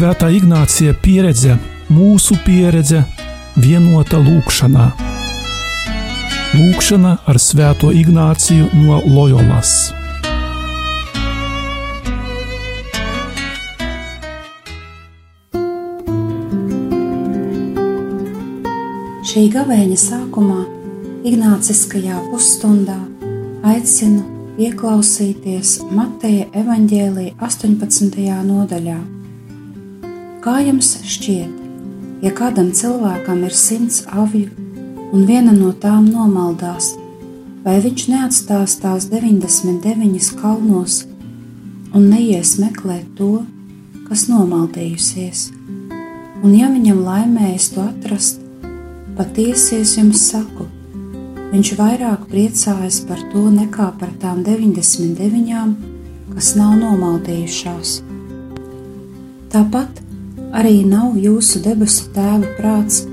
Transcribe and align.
Svētā 0.00 0.30
Ignācija 0.32 0.94
pieredze, 0.96 1.58
mūsu 1.92 2.32
pieredze, 2.40 3.02
vienota 3.60 4.16
lūkšanā. 4.16 4.86
Lūkšana 6.54 7.10
ar 7.28 7.36
Svēto 7.36 7.90
Ignāciju 7.92 8.70
no 8.80 9.02
Loyolas. 9.04 9.74
Šī 19.28 19.46
gavēņa 19.52 20.00
sākumā, 20.06 20.64
Ignāciskajā 21.28 22.24
pusstundā, 22.32 22.96
aicinu 23.76 24.24
ieklausīties 24.64 25.82
Mateja 25.92 26.48
evaņģēlīja 26.64 27.36
18. 27.52 28.30
nodaļā 28.48 29.00
Kā 30.40 30.54
jums 30.64 30.94
šķiet, 31.04 31.56
ja 32.24 32.30
kādam 32.32 32.70
cilvēkam 32.72 33.42
ir 33.44 33.52
simts 33.52 34.06
aviju 34.08 34.48
un 35.12 35.26
viena 35.28 35.52
no 35.52 35.74
tām 35.76 36.06
nomaldās, 36.08 36.94
vai 37.60 37.74
viņš 37.84 38.06
neatstās 38.08 38.78
tās 38.80 39.10
99 39.12 40.30
kalnos 40.40 41.02
un 41.92 42.08
neies 42.08 42.54
meklēt 42.56 43.12
to, 43.20 43.42
kas 44.08 44.30
nomaldījusies? 44.32 45.44
Un 46.40 46.56
ja 46.56 46.72
viņam 46.72 47.04
laimējas 47.04 47.70
to 47.76 47.84
atrast, 47.84 48.40
patiesi 49.20 49.82
es 49.84 49.98
jums 50.00 50.24
saku, 50.32 50.70
viņš 51.52 51.76
vairāk 51.84 52.28
priecājas 52.32 53.04
par 53.04 53.20
to 53.34 53.50
nekā 53.60 53.92
par 54.00 54.16
tām 54.24 54.40
99, 54.48 55.80
kas 56.32 56.54
nav 56.56 56.78
nomaldījušās. 56.80 57.98
Tāpat 59.52 60.08
arī 60.52 60.82
nav 60.86 61.16
jūsu 61.18 61.62
debesu 61.64 62.08
tēva 62.14 62.48
prāts, 62.58 63.04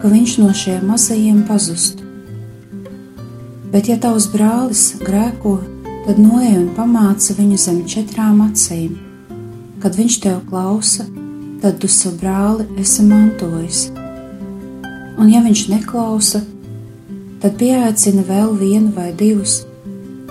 ka 0.00 0.10
viņš 0.12 0.36
no 0.42 0.50
šiem 0.52 0.84
mazajiem 0.90 1.42
pazustu. 1.48 2.04
Bet, 3.72 3.88
ja 3.90 3.96
tavs 3.98 4.28
brālis 4.30 4.84
grēko, 5.00 5.56
tad 6.04 6.20
noej 6.20 6.54
un 6.60 6.68
pamāca 6.76 7.34
viņu 7.34 7.58
zem 7.58 7.82
četrām 7.90 8.44
acīm. 8.44 8.94
Kad 9.82 9.98
viņš 9.98 10.20
tev 10.22 10.40
klausa, 10.48 11.08
tad 11.62 11.80
tu 11.82 11.90
savu 11.90 12.20
brāli 12.20 12.68
esi 12.80 13.04
mantojis. 13.08 13.84
Un, 15.18 15.28
ja 15.32 15.42
viņš 15.44 15.66
neklausa, 15.72 16.44
tad 17.42 17.58
pieaicina 17.60 18.24
vēl 18.28 18.54
vienu 18.60 18.94
vai 18.94 19.10
divus, 19.16 19.62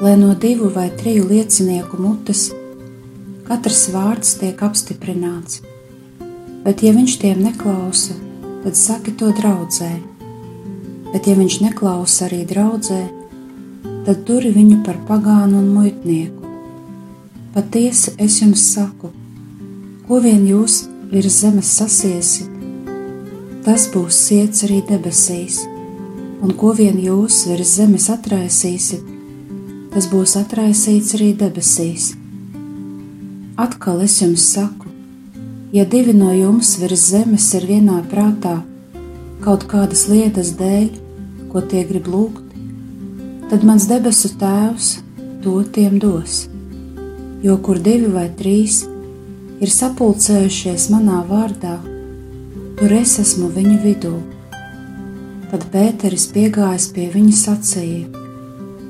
lai 0.01 0.15
no 0.19 0.33
divu 0.35 0.71
vai 0.73 0.89
triju 0.95 1.27
liecinieku 1.29 1.99
mutes 1.99 2.51
katrs 3.47 3.87
vārds 3.93 4.37
tiek 4.39 4.61
apstiprināts 4.65 5.61
bet 6.63 6.83
ja 6.83 6.93
viņš 6.95 7.17
tiem 7.21 7.43
neklausa, 7.43 8.15
tad 8.63 8.77
saki 8.79 9.13
to 9.19 9.31
draudzē. 9.35 9.91
Bet 11.11 11.27
ja 11.27 11.35
viņš 11.37 11.59
neklausa 11.65 12.27
arī 12.29 12.43
draudzē, 12.49 13.01
tad 14.07 14.23
turi 14.27 14.53
viņu 14.55 14.79
par 14.85 14.97
pagānu 15.07 15.59
un 15.59 15.69
muitnieku. 15.75 16.41
Patiesi 17.53 18.15
es 18.17 18.39
jums 18.41 18.63
saku, 18.73 19.11
ko 20.07 20.19
vien 20.23 20.47
jūs 20.47 20.83
virs 21.11 21.43
zemes 21.43 21.69
sasiesit, 21.77 22.49
tas 23.67 23.85
būs 23.93 24.17
ciets 24.27 24.65
arī 24.65 24.81
debesīs, 24.87 25.61
un 26.43 26.55
ko 26.57 26.73
vien 26.75 26.97
jūs 26.99 27.43
virs 27.51 27.75
zemes 27.77 28.09
atraisīsit, 28.09 29.03
tas 29.93 30.09
būs 30.09 30.33
atraisīts 30.39 31.13
arī 31.19 31.29
debesīs. 31.37 32.13
Atkal 33.61 34.01
es 34.01 34.17
jums 34.23 34.47
saku, 34.55 34.82
Ja 35.73 35.85
divi 35.89 36.13
no 36.13 36.27
jums 36.29 36.75
virs 36.77 37.07
zemes 37.09 37.47
ir 37.57 37.63
vienā 37.65 37.95
prātā 38.11 38.59
kaut 39.41 39.63
kādas 39.71 40.03
lietas 40.05 40.51
dēļ, 40.59 40.99
ko 41.49 41.63
tie 41.71 41.81
grib 41.89 42.05
lūgt, 42.13 42.51
tad 43.49 43.65
mans 43.65 43.87
debesu 43.89 44.29
Tēvs 44.37 44.89
to 45.41 45.53
tiem 45.73 45.95
dos. 46.03 46.43
Jo 47.41 47.55
kur 47.65 47.81
divi 47.87 48.11
vai 48.13 48.27
trīs 48.37 48.83
ir 49.65 49.73
sapulcējušies 49.73 50.85
manā 50.93 51.23
vārdā, 51.31 51.79
tur 52.77 52.93
es 52.99 53.15
esmu 53.25 53.49
viņu 53.57 53.79
vidū. 53.87 54.13
Tad 55.49 55.65
Pēteris 55.73 56.27
piegājis 56.37 56.91
pie 56.93 57.09
viņa 57.17 57.35
sacīja: 57.41 58.23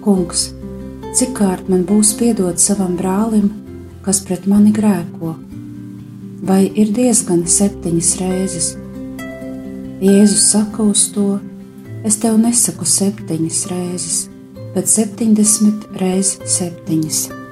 Kungs, 0.04 0.50
cik 1.16 1.32
kārt 1.40 1.72
man 1.72 1.88
būs 1.88 2.12
piedot 2.20 2.60
savam 2.60 3.00
brālim, 3.00 3.50
kas 4.04 4.20
pret 4.28 4.52
mani 4.52 4.76
grēko? 4.76 5.38
Vai 6.44 6.66
ir 6.76 6.92
diezgan 6.96 7.46
septiņas 7.50 8.16
reizes? 8.22 8.72
Jēzus 10.04 10.50
saka 10.52 10.84
uz 10.84 11.08
to: 11.16 11.38
Es 12.04 12.20
tev 12.20 12.40
nesaku 12.42 12.88
septiņas 12.88 13.62
reizes, 13.72 14.18
bet 14.76 14.92
septiņdesmit 14.92 15.88
reizes 16.02 16.60
septiņas. 16.60 17.43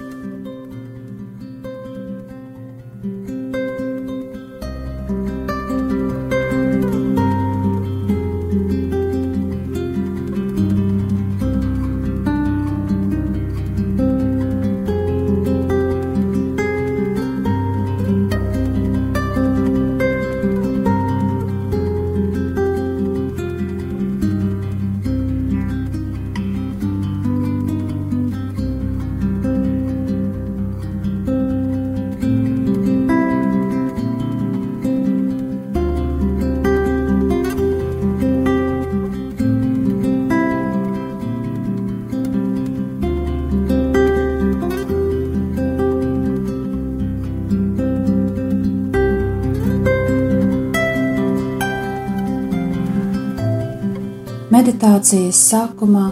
Meditācijas 54.62 55.40
sākumā 55.50 56.12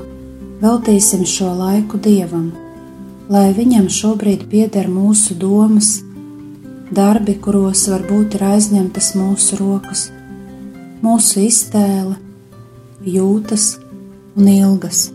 veltīsim 0.57 1.21
šo 1.29 1.51
laiku 1.53 1.99
Dievam, 2.01 2.47
lai 3.29 3.51
Viņam 3.53 3.85
šobrīd 3.93 4.47
pieder 4.49 4.89
mūsu 4.89 5.37
domas, 5.37 5.91
darbi, 6.89 7.35
kuros 7.37 7.83
varbūt 7.93 8.39
ir 8.39 8.47
aizņemtas 8.47 9.11
mūsu 9.19 9.59
rokas, 9.59 10.07
mūsu 11.05 11.45
iztēle, 11.45 12.17
jūtas 13.05 13.69
un 14.33 14.49
ilgas. 14.55 15.05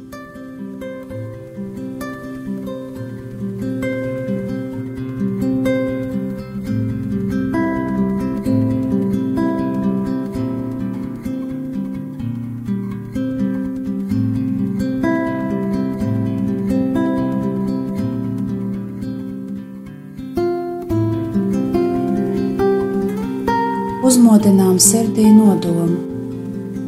Uzmodinām 24.75 24.79
sirdī 24.79 25.31
nodomu, 25.31 25.99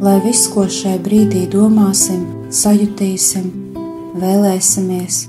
lai 0.01 0.19
viss, 0.23 0.47
ko 0.51 0.67
šai 0.67 0.97
brīdī 0.99 1.47
domāsim, 1.47 2.49
sajutīsim, 2.51 3.47
vēlēsimies, 4.19 5.27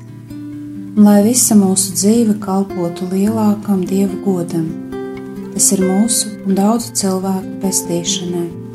un 0.97 1.05
lai 1.05 1.23
visa 1.23 1.55
mūsu 1.55 1.95
dzīve 1.95 2.39
kalpotu 2.41 3.07
lielākam 3.13 3.85
dievu 3.87 4.23
godam. 4.25 4.67
Tas 5.55 5.73
ir 5.73 5.81
mūsu 5.81 6.29
un 6.47 6.55
daudzu 6.55 6.95
cilvēku 6.95 7.61
pestīšanai. 7.63 8.68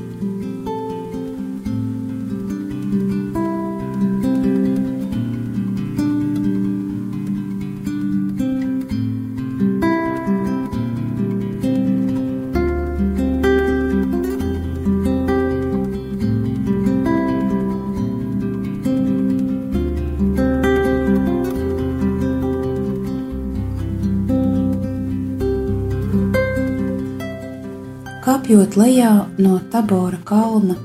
Kāpjot 28.54 28.76
lejā 28.78 29.12
no 29.42 29.56
Tabora 29.74 30.20
kalna, 30.30 30.76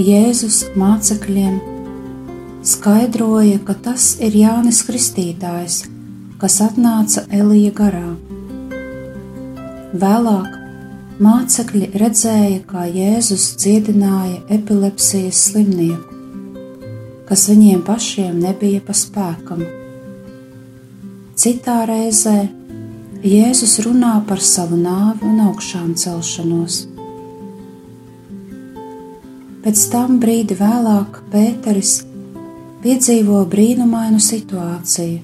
Jēzus 0.00 0.62
mācekļiem 0.72 1.58
skaidroja, 2.64 3.58
ka 3.66 3.74
tas 3.84 4.06
ir 4.24 4.32
Jānis 4.40 4.78
Kristītājs, 4.88 5.82
kas 6.40 6.56
atnāca 6.64 7.26
Elija 7.28 7.74
garā. 7.76 8.14
Vēlāk 10.00 10.48
mācekļi 11.28 11.92
redzēja, 12.00 12.64
kā 12.72 12.88
Jēzus 12.88 13.50
dziedināja 13.60 14.40
epilepsijas 14.56 15.44
slimnieku, 15.50 16.56
kas 17.28 17.50
viņiem 17.52 17.84
pašiem 17.84 18.40
nebija 18.48 18.80
pa 18.80 18.96
spēkam. 18.96 19.60
Citā 21.36 21.82
reizē 21.92 22.38
Jēzus 23.26 23.80
runā 23.82 24.20
par 24.28 24.38
savu 24.38 24.76
nāvi 24.78 25.26
un 25.26 25.40
augšām 25.48 25.96
celšanos. 25.98 26.84
Pēc 29.64 29.82
tam 29.90 30.20
brīdi 30.22 30.54
vēlāk 30.54 31.18
Pēteris 31.32 31.96
piedzīvo 32.84 33.40
brīnumainu 33.50 34.22
situāciju. 34.22 35.18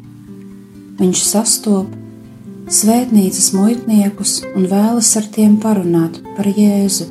Viņš 0.99 1.25
sastopas 1.28 2.81
svētnīcas 2.82 3.52
muitniekus 3.54 4.38
un 4.50 4.66
vēlas 4.66 5.14
ar 5.20 5.31
tiem 5.38 5.58
parunāt 5.62 6.19
par 6.34 6.50
Jēzu. 6.50 7.06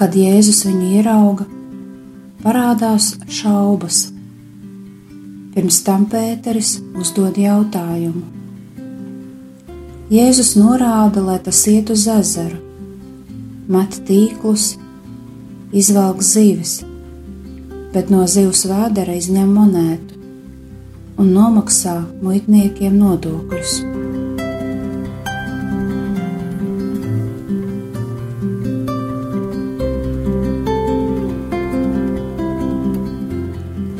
Kad 0.00 0.16
Jēzus 0.16 0.64
viņu 0.64 0.94
ierauga, 1.02 1.44
parādās 2.40 3.18
šaubas. 3.28 4.06
Pirms 5.58 5.80
tam 5.82 6.04
Pēteris 6.06 6.76
uzdod 6.94 7.34
jautājumu. 7.34 8.20
Jēzus 10.06 10.52
norāda, 10.54 11.18
lai 11.18 11.40
tas 11.42 11.64
iet 11.66 11.90
uz 11.90 12.04
ezeru, 12.12 12.60
met 13.66 13.98
tīklus, 14.06 14.68
izvelk 15.74 16.22
zivis, 16.22 16.76
bet 17.90 18.14
no 18.14 18.22
zivs 18.30 18.68
vēdera 18.70 19.18
izņem 19.18 19.50
monētu 19.58 20.22
un 21.18 21.34
nomaksā 21.34 22.04
muitniekiem 22.22 22.94
nodokļus. 23.02 23.97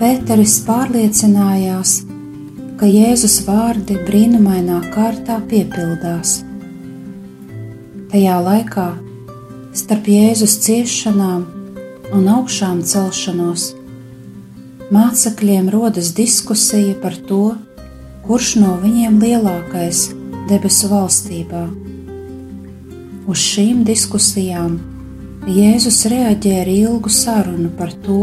Pēteris 0.09 0.55
pārliecinājās, 0.65 1.91
ka 2.81 2.87
Jēzus 2.89 3.43
vārdi 3.45 3.99
brīnumainā 4.07 4.79
kārtā 4.95 5.35
piepildās. 5.51 6.31
Tajā 8.09 8.39
laikā 8.47 8.87
starp 9.77 10.09
Jēzus 10.09 10.55
ciešanām 10.65 11.45
un 12.17 12.33
augšām 12.39 12.81
celšanos 12.89 13.67
mācekļiem 14.97 15.69
rodas 15.77 16.15
diskusija 16.17 16.97
par 17.05 17.21
to, 17.29 17.43
kurš 18.25 18.57
no 18.65 18.79
viņiem 18.81 19.21
lielākais 19.21 20.07
debesu 20.49 20.89
valstībā. 20.89 21.67
Uz 23.29 23.45
šīm 23.53 23.85
diskusijām 23.85 24.81
Jēzus 25.53 26.07
reaģē 26.09 26.61
ar 26.65 26.77
ilgu 26.81 27.13
sarunu 27.13 27.77
par 27.77 27.93
to, 28.09 28.23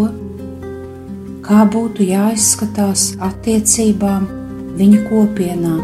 kā 1.45 1.61
būtu 1.69 2.05
jāizskatās 2.09 3.11
attiecībām 3.21 4.25
viņa 4.79 5.01
kopienā. 5.09 5.75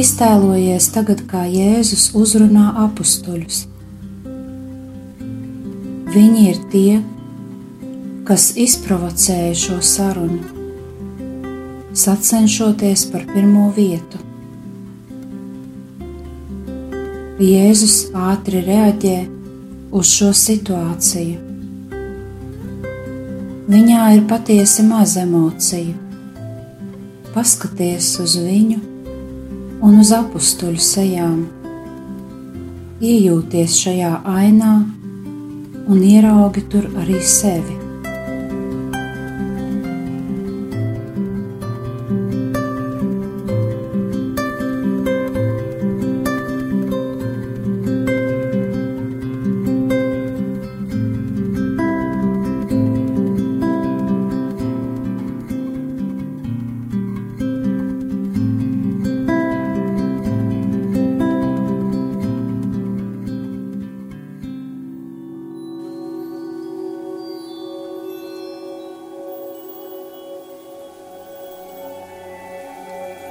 Iztēlojies 0.00 0.86
tagad, 0.94 1.24
kā 1.26 1.42
Jēzus 1.50 2.12
uzrunā 2.16 2.68
apstuļus. 2.84 3.64
Viņi 6.14 6.46
ir 6.52 6.62
tie, 6.70 7.00
kas 8.26 8.52
izprovocēja 8.54 9.58
šo 9.58 9.80
sarunu, 9.82 10.46
sacenšoties 11.90 13.04
par 13.10 13.26
pirmo 13.34 13.66
vietu. 13.74 14.22
Jēzus 17.40 17.98
ātri 18.14 18.62
reaģē 18.62 19.18
uz 19.90 20.10
šo 20.14 20.30
situāciju. 20.36 21.38
Viņā 23.70 24.04
ir 24.16 24.22
patiesi 24.30 24.82
maz 24.86 25.16
emociju. 25.18 25.94
Paskaties 27.34 28.12
uz 28.22 28.36
viņu 28.42 28.78
un 29.86 30.00
uz 30.02 30.10
apstuļu 30.14 30.82
sejām. 30.82 31.44
Iejūties 33.00 33.76
šajā 33.84 34.14
ainā 34.28 34.72
un 35.90 36.02
ieraugi 36.06 36.66
tur 36.70 36.90
arī 37.00 37.22
sevi. 37.22 37.79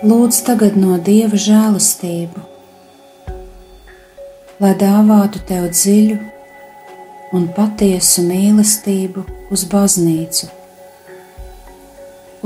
Lūdz 0.09 0.38
tagad 0.47 0.77
no 0.79 0.95
Dieva 1.06 1.38
žēlastību, 1.38 2.41
lai 4.63 4.71
dāvātu 4.79 5.41
tev 5.45 5.67
dziļu 5.75 6.15
un 7.38 7.45
patiesu 7.53 8.23
mīlestību 8.25 9.25
uz 9.54 9.66
baznīcu, 9.69 10.47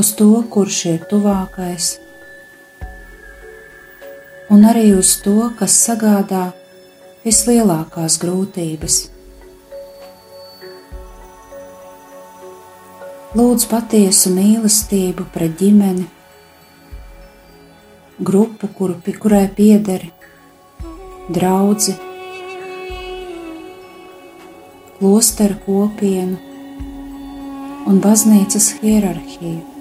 uz 0.02 0.10
to, 0.20 0.32
kurš 0.56 0.80
ir 0.92 1.06
tuvākais, 1.12 1.92
un 4.52 4.68
arī 4.72 4.90
uz 4.98 5.14
to, 5.24 5.38
kas 5.60 5.78
sagādā 5.86 6.50
vislielākās 7.24 8.18
grūtības. 8.26 8.98
Lūdzu 13.38 13.72
patiesu 13.72 14.34
mīlestību 14.34 15.30
pret 15.34 15.56
ģimeni 15.62 16.10
grupu, 18.24 18.68
kuru, 18.78 18.96
kurai 19.20 19.48
piederi, 19.58 20.12
draugi, 21.30 21.96
klosteru 24.98 25.60
kopienu 25.66 26.38
un 27.90 28.00
baznīcas 28.04 28.72
hierarhiju. 28.80 29.73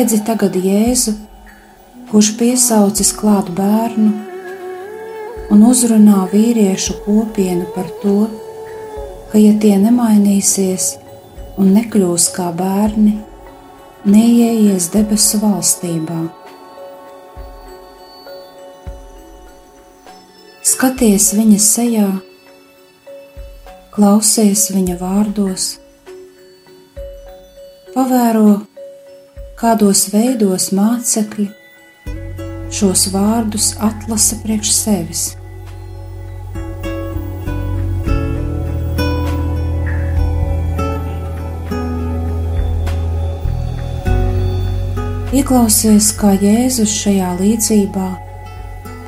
Redzi 0.00 0.16
tagad 0.24 0.54
Jēzu, 0.56 1.12
kurš 2.08 2.28
piesaucis 2.38 3.10
klāt 3.12 3.50
bērnu 3.52 4.12
un 5.52 5.64
uzrunā 5.68 6.22
vīriešu 6.30 6.94
kopienu 7.04 7.66
par 7.74 7.90
to, 8.00 8.14
ka, 9.28 9.36
ja 9.36 9.50
tie 9.60 9.74
nemainīsies 9.82 10.86
un 11.60 11.74
nekļūs 11.74 12.30
kā 12.32 12.46
bērni, 12.56 13.18
neieies 14.08 14.88
debesu 14.94 15.42
valstībā. 15.42 16.22
Skaties 20.70 21.28
viņa 21.36 21.60
sejā, 21.66 22.08
klausies 23.92 24.64
viņa 24.72 24.96
vārdos, 25.04 25.70
pavēro 27.92 28.62
kādos 29.60 30.06
veidos 30.08 30.70
mācekļi 30.72 31.50
šos 32.72 33.02
vārdus 33.12 33.74
atlasa 33.76 34.38
priekš 34.40 34.70
sevis. 34.72 35.24
Ieklausies, 45.36 46.08
kā 46.16 46.32
Jēzus 46.40 46.96
šajā 47.02 47.34
līdzībā 47.42 48.08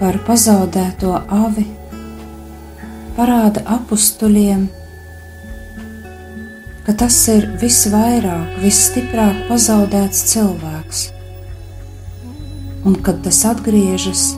par 0.03 0.21
pazaudēto 0.29 1.17
avi 1.33 1.65
parāda 3.17 3.65
apstuļiem, 3.79 4.69
ka 6.87 6.95
tas 6.99 7.17
ir 7.31 7.45
visvairāk, 7.61 8.57
visstiprāk 8.63 9.45
pazaudēts 9.51 10.25
cilvēks, 10.33 11.03
un 12.89 12.97
kad 13.07 13.21
tas 13.23 13.39
atgriežas, 13.47 14.33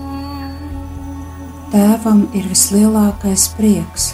tēvam 1.73 2.27
ir 2.37 2.51
vislielākais 2.53 3.49
prieks. 3.57 4.13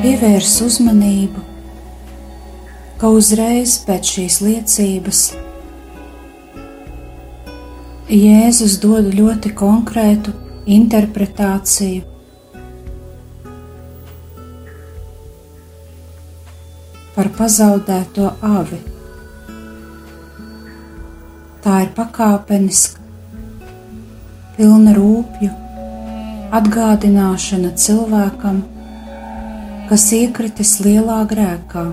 pievērs 0.00 0.58
uzmanību, 0.64 1.42
ka 3.00 3.08
uzreiz 3.14 3.78
pēc 3.86 4.10
šīs 4.14 4.40
liecības 4.44 5.20
Jēzus 8.10 8.72
dod 8.82 9.12
ļoti 9.14 9.52
konkrētu 9.54 10.32
interpretāciju. 10.66 12.00
Par 17.14 17.30
pazaudēto 17.38 18.32
avi. 18.42 18.80
Tā 21.62 21.78
ir 21.84 21.94
pakāpeniska, 21.94 22.98
pilna 24.58 24.98
rūpju, 24.98 25.54
atgādināšana 26.58 27.76
cilvēkam, 27.78 28.64
kas 29.86 30.10
iekritis 30.18 30.80
lielā 30.82 31.22
grēkā. 31.30 31.92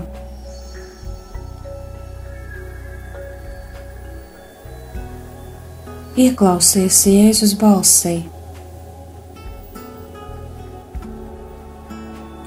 Ieklausies 6.18 6.96
Jēzus 7.06 7.52
balsī, 7.60 8.16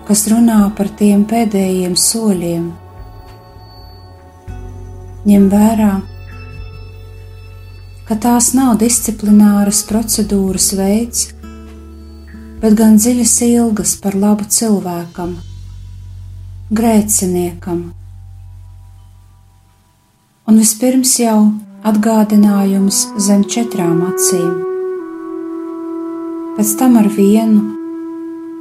kas 0.09 0.23
runā 0.27 0.57
par 0.75 0.89
tiem 0.99 1.21
pēdējiem 1.29 1.95
soļiem. 1.95 2.65
Ņem 5.23 5.47
vērā, 5.55 5.93
ka 8.09 8.19
tās 8.27 8.51
nav 8.59 8.73
disciplināras 8.83 9.85
procedūras 9.87 10.67
veids, 10.75 11.23
bet 12.59 12.75
gan 12.83 12.99
dziļas 12.99 13.39
ilgas 13.53 13.95
par 14.03 14.19
labu 14.19 14.51
cilvēkam, 14.51 15.37
grēciniekam. 16.75 17.83
Un 20.43 20.65
vispirms 20.65 21.19
jau 21.23 21.37
atgādinājums 21.87 22.99
zem 23.21 23.45
četrām 23.49 24.03
acīm, 24.05 24.51
pēc 26.57 26.75
tam 26.81 26.99
ar 27.01 27.09
vienu 27.15 27.63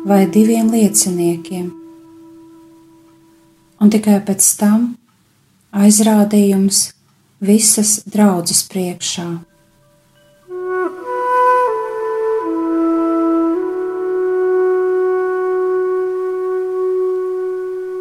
vai 0.08 0.22
diviem 0.38 0.72
lieciniekiem, 0.72 1.68
un 3.80 3.92
tikai 3.92 4.22
pēc 4.24 4.48
tam 4.62 4.88
aizrādījums 5.76 6.88
visas 7.44 8.00
draudzes 8.08 8.64
priekšā. 8.72 9.30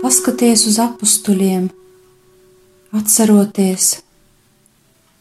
paskaties 0.10 0.64
uz 0.66 0.78
apstuļiem, 0.82 1.68
atceroties, 2.98 4.00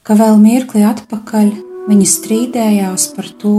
ka 0.08 0.16
vēl 0.16 0.38
mirkli 0.40 0.80
atpakaļ 0.88 1.48
viņi 1.84 2.06
strīdējās 2.08 3.10
par 3.12 3.26
to, 3.42 3.56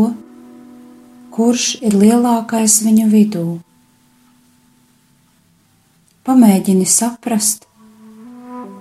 kurš 1.35 1.65
ir 1.85 1.93
lielākais 1.93 2.79
viņu 2.81 3.05
vidū. 3.11 3.43
Pamēģini 6.25 6.87
saprast, 6.89 7.67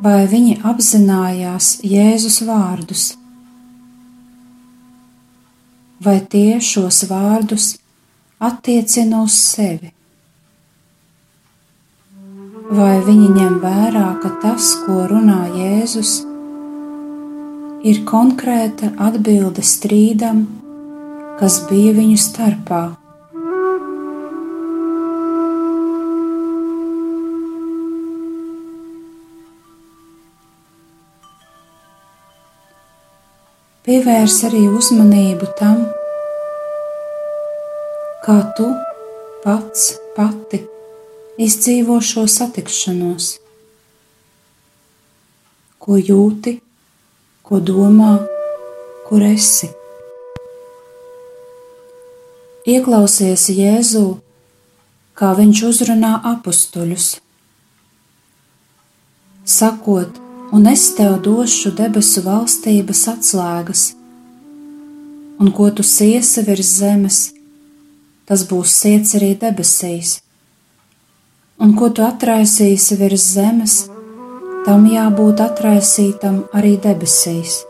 vai 0.00 0.24
viņi 0.32 0.62
apzinājās 0.72 1.68
Jēzus 1.84 2.40
vārdus, 2.48 3.04
vai 6.00 6.18
tie 6.24 6.56
šos 6.64 7.04
vārdus 7.12 7.76
attiecina 8.48 9.20
uz 9.28 9.36
sevi 9.36 9.92
vai 12.68 12.98
viņi 13.00 13.28
ņem 13.32 13.54
vērā, 13.62 14.08
ka 14.22 14.30
tas, 14.42 14.74
ko 14.84 15.06
runā 15.08 15.40
Jēzus, 15.56 16.18
ir 17.86 18.00
konkrēta 18.08 18.90
atbilde 18.98 19.62
strīdam, 19.62 20.46
kas 21.38 21.60
bija 21.70 21.92
viņu 21.94 22.16
starpā. 22.18 22.82
Pievērs 33.88 34.42
arī 34.44 34.66
uzmanību 34.68 35.46
tam, 35.56 35.86
kā 38.26 38.40
tu 38.58 38.66
pats 39.44 39.94
pati 40.16 40.60
izdzīvo 41.40 41.96
šo 42.04 42.26
satikšanos, 42.28 43.30
ko 45.80 45.96
jūti, 45.96 46.58
ko 47.48 47.62
domā, 47.64 48.18
kur 49.08 49.22
esi. 49.24 49.70
Ieklausies 52.68 53.46
Jēzū, 53.56 54.02
kā 55.16 55.30
viņš 55.38 55.62
uzrunā 55.70 56.10
apstuļus, 56.34 57.06
sakot, 59.48 60.20
un 60.52 60.68
es 60.68 60.84
tev 60.98 61.16
došu 61.24 61.72
debesu 61.80 62.26
valstības 62.28 63.06
atslēgas, 63.16 63.88
un 65.40 65.48
ko 65.56 65.72
tu 65.72 65.86
siesi 65.96 66.44
virs 66.44 66.76
zemes, 66.82 67.26
tas 68.28 68.44
būs 68.44 68.76
siets 68.84 69.16
arī 69.16 69.32
debesīs. 69.40 70.18
Un 71.64 71.72
ko 71.80 71.88
tu 71.88 72.04
atraisīsi 72.04 73.00
virs 73.00 73.32
zemes, 73.38 73.86
tam 74.68 74.82
jābūt 74.84 75.40
atraisītam 75.40 76.42
arī 76.52 76.74
debesīs. 76.84 77.62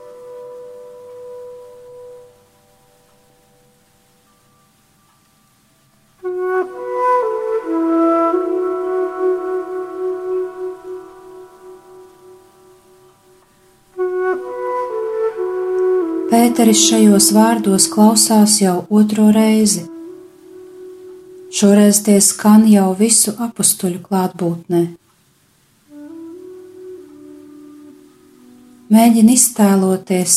Pēteris 16.29 16.83
šajos 16.89 17.31
vārdos 17.37 17.87
klausās 17.95 18.59
jau 18.59 18.81
otro 18.91 19.31
reizi 19.31 19.87
Šoreiz 21.49 22.03
tie 22.05 22.19
skan 22.21 22.67
jau 22.69 22.91
visu 22.99 23.33
apstuļu 23.41 24.03
klātbūtnē. 24.05 24.83
Mēģini 28.89 29.35
iztēloties, 29.37 30.35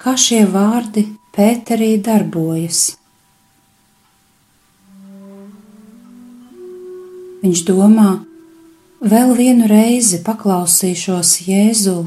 kā 0.00 0.14
šie 0.16 0.44
vārdi 0.48 1.04
Pēterī 1.36 1.90
darbojas. 2.00 2.94
Viņš 7.44 7.64
domā, 7.68 8.08
vēl 9.04 9.36
vienu 9.36 9.68
reizi 9.68 10.22
paklausīšos 10.24 11.36
Jēzu, 11.44 11.98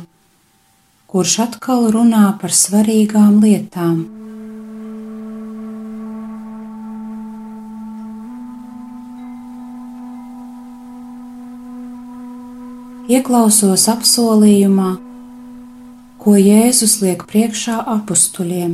kurš 1.06 1.40
atkal 1.46 1.92
runā 1.94 2.28
par 2.42 2.56
svarīgām 2.66 3.42
lietām. 3.46 4.06
ieklausos 13.08 13.88
apsolījumā, 13.92 14.90
ko 16.28 16.34
Jēzus 16.36 16.98
liek 17.00 17.22
priekšā 17.24 17.78
apstuļiem. 17.88 18.74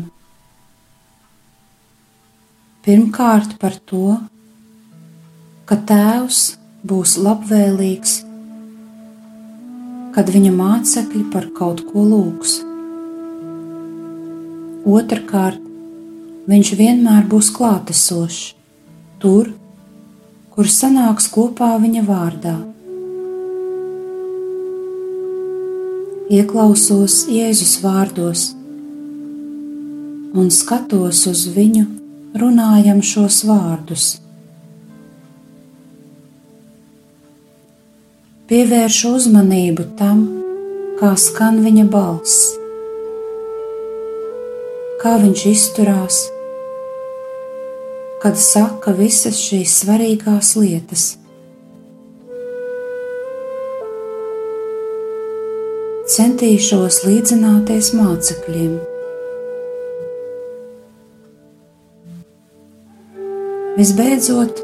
Pirmkārt 2.82 3.52
par 3.62 3.76
to, 3.92 4.16
ka 5.70 5.78
Tēvs 5.92 6.40
būs 6.82 7.14
labvēlīgs, 7.22 8.16
kad 10.18 10.34
viņa 10.34 10.56
mācekļi 10.58 11.24
par 11.38 11.46
kaut 11.54 11.86
ko 11.92 12.08
lūgs. 12.16 12.58
Otrakārt, 14.98 15.62
viņš 16.50 16.76
vienmēr 16.82 17.30
būs 17.30 17.54
klātesošs 17.54 18.44
tur, 19.22 19.54
kur 20.58 20.76
sanāks 20.82 21.30
kopā 21.38 21.76
viņa 21.86 22.08
vārdā. 22.10 22.60
Ieklausos 26.34 27.20
Jēzus 27.30 27.76
vārdos 27.84 28.48
un 30.34 30.50
skatos 30.50 31.24
uz 31.30 31.46
viņu, 31.54 31.86
runājam 32.42 33.04
šos 33.06 33.44
vārdus. 33.46 34.08
Pievēršu 38.50 39.16
uzmanību 39.22 39.88
tam, 40.00 40.28
kā 40.98 41.14
skan 41.30 41.62
viņa 41.66 41.90
balss, 41.94 42.54
kā 45.04 45.20
viņš 45.22 45.50
izturās 45.54 46.24
kad 48.24 48.38
saka 48.40 48.94
visas 48.96 49.36
šīs 49.36 49.82
svarīgās 49.82 50.54
lietas. 50.56 51.02
Centīšos 56.14 57.00
līdzināties 57.08 57.88
mācekļiem. 57.98 58.74
Visbeidzot, 63.80 64.60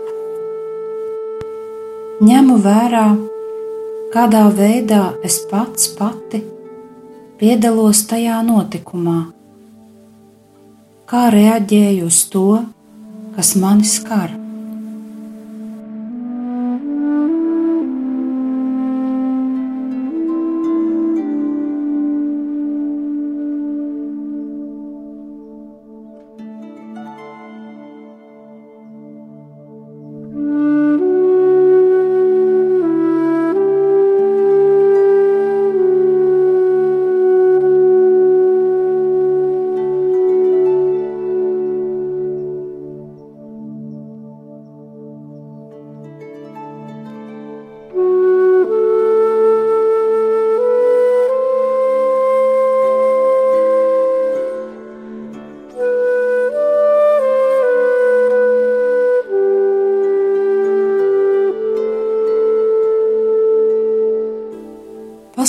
ņemu 2.27 2.57
vērā, 2.65 3.05
kādā 4.13 4.43
veidā 4.59 5.01
es 5.25 5.39
pats 5.49 5.89
pati 5.97 6.43
piedalos 7.41 8.03
tajā 8.11 8.43
notikumā, 8.45 9.17
kā 11.09 11.23
reaģēju 11.33 12.11
uz 12.11 12.21
to, 12.35 12.45
kas 13.39 13.55
mani 13.57 13.89
skar. 13.89 14.37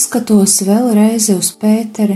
Paskatos 0.01 0.55
vēlreiz 0.65 1.27
uz 1.35 1.51
Pēteri, 1.61 2.15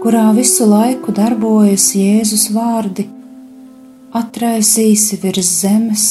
kurā 0.00 0.22
visu 0.32 0.64
laiku 0.70 1.12
darbojas 1.12 1.90
Jēzus 1.92 2.46
vārdi: 2.54 3.04
atraisīsi 4.16 5.20
virs 5.20 5.52
zemes, 5.60 6.06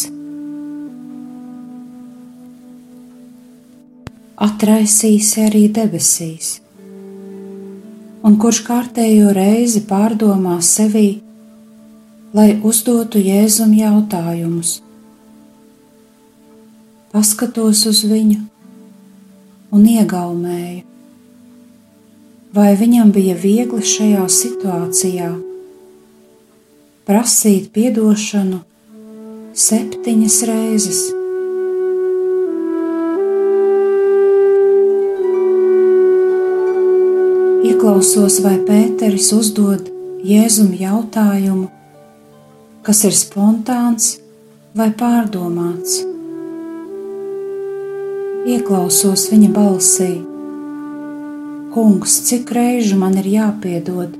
atraisīsi 4.38 5.47
arī 5.47 5.65
debesīs, 5.82 6.54
un 8.21 8.38
kurš 8.38 8.63
kārtējo 8.69 9.34
reizi 9.34 9.82
pārdomā 9.89 10.62
sevī, 10.62 11.08
lai 12.38 12.51
uzdotu 12.62 13.17
Jēzum 13.34 13.73
jautājumus. 13.82 14.82
Paskatos 17.15 17.88
uz 17.89 18.06
viņu 18.06 18.43
un 19.76 19.84
iegaumēja. 19.92 20.84
Vai 22.56 22.72
viņam 22.80 23.12
bija 23.12 23.36
viegli 23.36 23.84
šajā 23.84 24.24
situācijā 24.32 25.34
prasīt 27.06 27.76
atdošanu 27.76 28.62
septiņas 29.66 30.38
reizes? 30.50 31.02
Ieklausos, 37.66 38.40
vai 38.46 38.56
Pēteris 38.64 39.34
uzdod 39.36 39.92
Jēzum 40.26 40.72
jautājumu, 40.80 41.68
kas 42.88 43.04
ir 43.06 43.14
spontāns 43.14 44.16
vai 44.78 44.94
pārdomāts 44.96 46.14
ieklausos 48.45 49.25
viņa 49.31 49.49
balsī. 49.55 50.12
Kungs, 51.73 52.19
cik 52.27 52.53
reižu 52.55 52.97
man 52.99 53.17
ir 53.17 53.27
jāpiedod, 53.27 54.13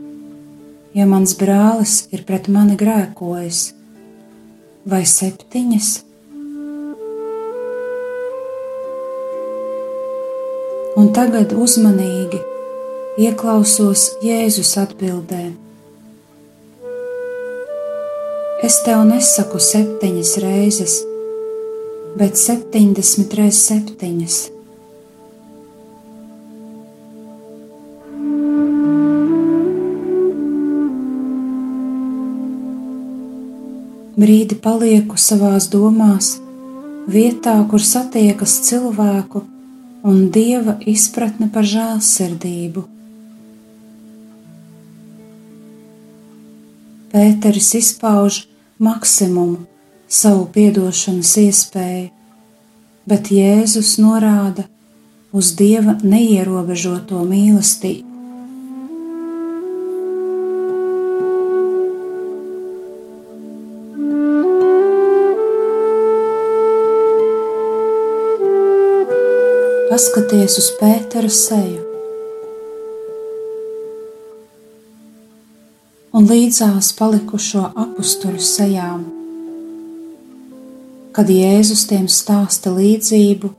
ja 0.98 1.06
mans 1.06 1.36
brālis 1.38 2.00
ir 2.12 2.26
pret 2.28 2.50
mani 2.52 2.76
grēkojis, 2.80 3.62
vai 4.90 5.04
septiņas? 5.06 5.92
Un 10.96 11.12
tagad 11.16 11.54
uzmanīgi 11.54 12.42
ieklausos 13.22 14.10
Jēzus 14.26 14.74
atbildē. 14.82 15.46
Es 18.66 18.82
tev 18.82 19.04
nesaku 19.06 19.60
septiņas 19.62 20.38
reizes, 20.42 21.04
bet 22.16 22.38
70 22.38 23.34
reizes 23.36 23.66
7. 23.68 24.52
Brīdi 34.16 34.56
palieku 34.56 35.20
savās 35.20 35.68
domās, 35.68 36.38
vietā, 37.12 37.58
kur 37.70 37.84
satiekas 37.84 38.62
cilvēku 38.64 39.44
un 40.08 40.30
dieva 40.32 40.78
izpratne 40.88 41.52
par 41.52 41.68
žēlsirdību. 41.68 42.88
Pēteris 47.12 47.74
izpauž 47.84 48.46
maksimumu 48.80 49.75
savu 50.16 50.46
piedošanas 50.54 51.34
iespēju, 51.42 52.10
bet 53.10 53.32
Jēzus 53.36 53.98
norāda 54.00 54.64
uz 55.36 55.52
Dieva 55.60 55.98
neierobežoto 56.04 57.24
mīlestību. 57.28 58.14
Paskaties 69.90 70.58
uz 70.60 70.72
Pētera 70.80 71.30
seju, 71.32 71.84
un 76.16 76.28
līdzās 76.32 76.92
palikušo 76.98 77.68
apstuļu 77.86 78.44
sejām 78.44 79.06
kad 81.16 81.30
Jēzus 81.32 81.86
tiem 81.88 82.10
stāsta 82.12 82.74
līdzību 82.76 83.50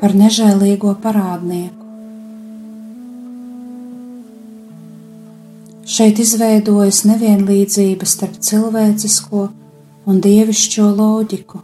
par 0.00 0.14
nežēlīgo 0.18 0.96
parādnieku. 1.04 1.76
Šeit 5.90 6.18
izveidojas 6.22 7.04
nevienlīdzība 7.06 8.08
starp 8.10 8.40
cilvēcisko 8.46 9.42
un 10.10 10.18
dievišķo 10.24 10.86
loģiku. 10.98 11.60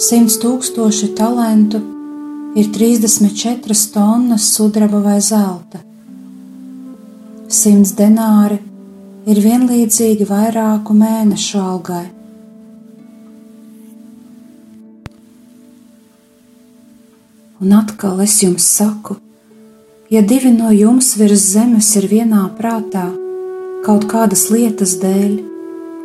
Simts 0.00 0.40
tūkstoši 0.42 1.12
talantu 1.14 1.82
ir 2.58 2.72
34 2.74 3.78
tonnas 3.94 4.48
sudraba 4.56 5.02
vai 5.04 5.20
zelta 5.22 5.84
Simts 7.50 7.96
denāri 7.98 8.60
ir 9.26 9.38
vienlīdzīgi 9.42 10.22
vairāku 10.28 10.94
mēnešu 10.94 11.58
algai. 11.58 12.04
Un 17.58 17.74
atkal 17.74 18.22
es 18.22 18.36
jums 18.44 18.70
saku, 18.76 19.18
ja 20.14 20.22
divi 20.22 20.54
no 20.54 20.70
jums 20.70 21.16
virs 21.18 21.50
zemes 21.56 21.90
ir 21.98 22.06
vienā 22.14 22.46
prātā 22.54 23.08
kaut 23.82 24.06
kādas 24.06 24.46
lietas 24.54 24.94
dēļ, 25.02 25.36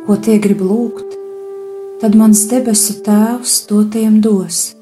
ko 0.08 0.18
tie 0.18 0.40
grib 0.42 0.66
lūgt, 0.66 1.14
tad 2.02 2.18
mans 2.18 2.42
debesu 2.50 2.98
Tēvs 3.06 3.60
to 3.70 3.84
tiem 3.94 4.18
dos. 4.18 4.72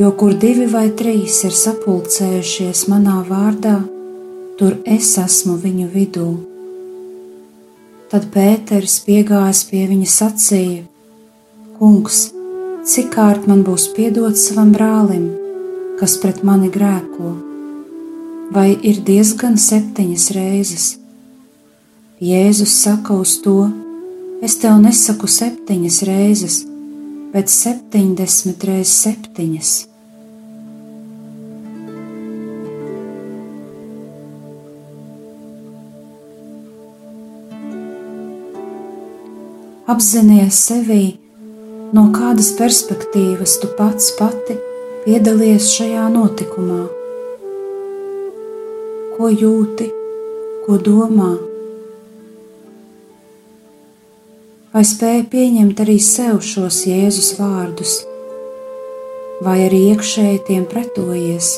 Jo 0.00 0.16
kur 0.16 0.32
divi 0.32 0.64
vai 0.64 0.88
trīs 0.96 1.42
ir 1.44 1.52
sapulcējušies 1.52 2.88
manā 2.88 3.20
vārdā, 3.28 3.82
tur 4.58 4.76
es 4.86 5.14
esmu 5.18 5.56
viņu 5.58 5.86
vidū. 5.90 6.28
Tad 8.10 8.28
Pēters 8.34 9.00
piegājis 9.06 9.64
pie 9.70 9.84
viņa 9.90 10.10
sacīja: 10.10 10.82
Kungs, 11.78 12.20
cik 12.86 13.10
kārt 13.16 13.48
man 13.50 13.64
būs 13.66 13.88
piedots 13.96 14.44
savam 14.48 14.70
brālim, 14.74 15.30
kas 15.98 16.18
pret 16.22 16.44
mani 16.46 16.70
grēko? 16.74 17.32
Vai 18.54 18.68
ir 18.86 19.00
diezgan 19.08 19.56
septiņas 19.58 20.28
reizes? 20.36 20.86
Jēzus 22.22 22.76
saka 22.84 23.16
uz 23.18 23.38
to: 23.42 23.56
Es 24.44 24.58
tev 24.62 24.76
nesaku 24.82 25.26
septiņas 25.30 25.98
reizes, 26.06 26.60
bet 27.32 27.50
septiņdesmit 27.50 28.68
reizes 28.68 28.94
septiņas. 29.08 29.74
Apzinies 39.90 40.58
sevi, 40.66 41.16
no 41.92 42.08
kādas 42.14 42.52
perspektīvas 42.58 43.58
tu 43.62 43.68
pats 43.78 44.12
pati 44.18 44.58
piedalies 45.06 45.72
šajā 45.76 46.06
notikumā. 46.14 46.84
Ko 49.16 49.32
jūti, 49.32 49.90
ko 50.66 50.78
domā? 50.80 51.34
vai 54.74 54.82
spēja 54.82 55.22
pieņemt 55.30 55.80
arī 55.84 56.00
sev 56.02 56.40
šos 56.42 56.80
Jēzus 56.88 57.36
vārdus, 57.38 58.00
vai 59.46 59.60
arī 59.68 59.84
iekšēji 59.92 60.42
tiem 60.48 60.66
pretojies. 60.66 61.54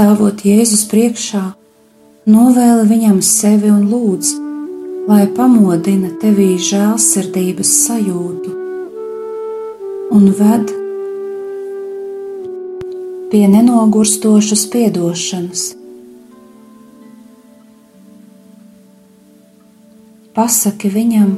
Stāvot 0.00 0.40
Jēzus 0.40 0.86
priekšā, 0.88 1.40
novēli 2.32 2.86
viņam 2.88 3.18
sevi 3.20 3.68
un 3.68 3.82
lūdz, 3.90 4.30
lai 5.10 5.26
pamodina 5.36 6.08
tevī 6.22 6.54
žēlsirdības 6.56 7.72
sajūtu 7.82 8.54
un 10.16 10.24
ved 10.40 10.72
pie 13.28 13.44
nenogurstošas 13.52 14.64
piedošanas. 14.72 15.68
Pasaki 20.32 20.96
viņam, 20.96 21.32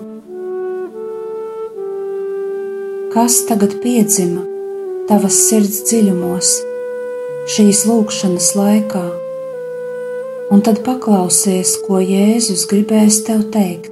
kas 3.10 3.42
tagad 3.50 3.80
piedzima 3.82 4.46
tavas 5.10 5.48
sirds 5.48 5.88
dziļumos 5.90 6.60
šīs 7.50 7.80
lūkšanas 7.88 8.52
laikā, 8.54 9.02
un 10.54 10.62
tad 10.62 10.82
paklausies, 10.86 11.74
ko 11.82 11.98
Jēzus 11.98 12.68
gribēs 12.70 13.24
tev 13.26 13.48
teikt. 13.54 13.91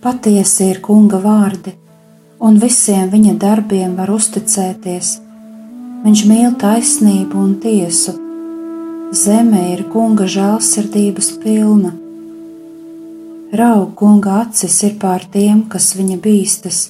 Patiesi 0.00 0.70
ir 0.72 0.78
kunga 0.80 1.18
vārdi, 1.20 1.74
un 2.40 2.54
visiem 2.56 3.10
viņa 3.12 3.34
darbiem 3.42 3.98
var 3.98 4.08
uzticēties. 4.14 5.10
Viņš 6.06 6.22
mīl 6.30 6.54
taisnību 6.62 7.36
un 7.36 7.50
tiesu. 7.60 8.14
Zeme 9.12 9.66
ir 9.74 9.84
kunga 9.92 10.24
žēlsirdības 10.24 11.30
pilna. 11.44 11.92
Raug 13.60 13.92
kunga 14.00 14.40
acis 14.46 14.80
ir 14.88 14.96
pār 15.04 15.28
tiem, 15.36 15.66
kas 15.68 15.92
viņa 16.00 16.20
bīstas, 16.24 16.82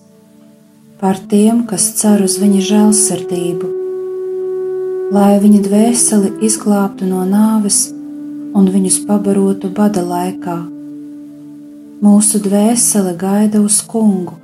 pār 1.03 1.19
tiem, 1.35 1.67
kas 1.67 1.91
cer 1.99 2.23
uz 2.23 2.39
viņa 2.39 2.67
žēlsirdību, 2.73 3.77
lai 5.19 5.33
viņa 5.43 5.67
dvēseli 5.67 6.37
izglābtu 6.47 7.11
no 7.11 7.27
nāves 7.27 7.89
un 8.55 8.71
viņus 8.71 9.07
pabarotu 9.11 9.75
bada 9.75 10.07
laikā 10.07 10.61
Mūsu 12.01 12.39
dvēsele 12.41 13.11
gaida 13.21 13.61
uz 13.61 13.83
kungu, 13.85 14.39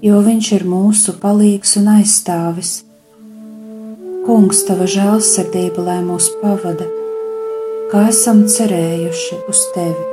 jo 0.00 0.22
Viņš 0.24 0.46
ir 0.56 0.62
mūsu 0.64 1.12
palīgs 1.20 1.74
un 1.76 1.90
aizstāvis. 1.98 2.70
Kungs, 4.24 4.62
tava 4.64 4.86
žēlsirdība, 4.88 5.84
lai 5.84 5.98
mūs 6.06 6.30
pavada, 6.40 6.88
kā 7.92 8.06
esam 8.08 8.46
cerējuši 8.48 9.42
uz 9.52 9.62
tevi. 9.76 10.08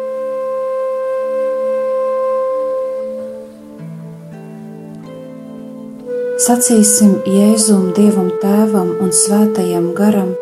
Sacīsim 6.43 7.21
Jēzum, 7.23 7.93
Dievam, 7.95 8.33
Tēvam 8.43 8.97
un 8.99 9.15
Svētajam 9.15 9.93
Garam, 9.95 10.35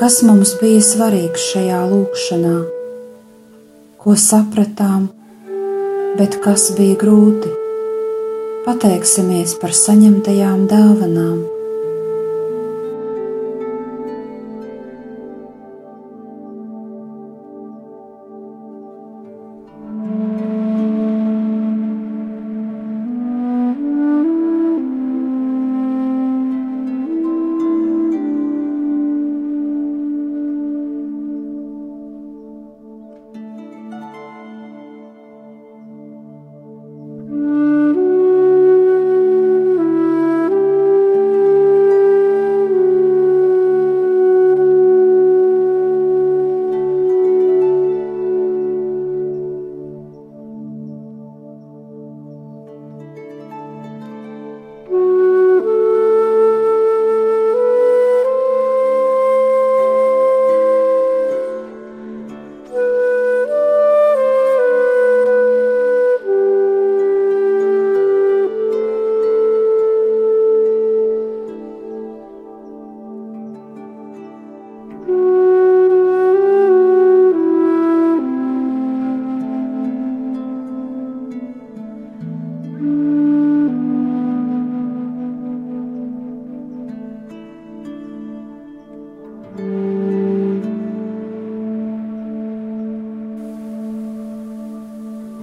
kas 0.00 0.22
mums 0.24 0.56
bija 0.62 0.80
svarīgs 0.80 1.52
šajā 1.52 1.88
lūkšanā, 1.92 2.60
ko 4.02 4.16
sapratām, 4.18 5.04
bet 6.18 6.40
kas 6.42 6.64
bija 6.74 6.96
grūti. 6.98 7.52
Pateiksimies 8.64 9.54
par 9.62 9.74
saņemtajām 9.78 10.64
dāvanām. 10.70 11.51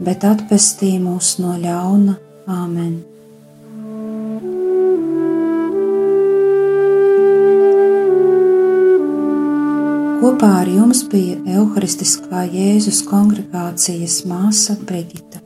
bet 0.00 0.24
atpestī 0.28 0.96
mūs 1.02 1.36
no 1.42 1.56
ļauna. 1.60 2.16
Āmen! 2.46 2.96
Kopā 10.20 10.52
ar 10.62 10.70
jums 10.70 11.04
bija 11.12 11.38
Euharistiskā 11.58 12.46
Jēzus 12.50 13.02
kongregācijas 13.06 14.22
māsa 14.26 14.78
Brigita. 14.80 15.45